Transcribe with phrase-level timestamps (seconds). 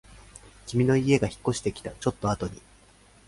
[0.65, 2.59] 君の家が引っ越してきたちょっとあとに